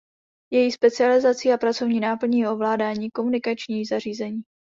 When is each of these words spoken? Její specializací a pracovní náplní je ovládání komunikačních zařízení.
Její 0.53 0.71
specializací 0.71 1.53
a 1.53 1.57
pracovní 1.57 1.99
náplní 1.99 2.39
je 2.39 2.49
ovládání 2.49 3.11
komunikačních 3.11 3.87
zařízení. 3.87 4.41